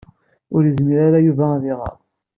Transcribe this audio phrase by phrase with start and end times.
[0.55, 1.95] Ur yezmir ara Yuba ad iɣeṛ.